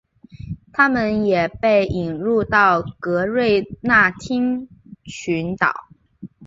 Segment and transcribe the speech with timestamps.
[0.73, 4.67] 它们也被引入到格瑞纳丁
[5.05, 5.89] 群岛。